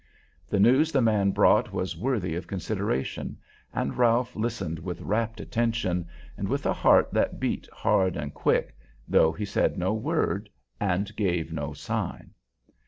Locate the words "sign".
11.73-12.31